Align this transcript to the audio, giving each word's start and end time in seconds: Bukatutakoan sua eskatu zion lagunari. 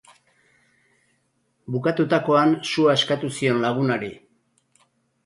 Bukatutakoan 1.75 2.55
sua 2.71 2.97
eskatu 3.01 3.29
zion 3.37 3.61
lagunari. 3.67 4.11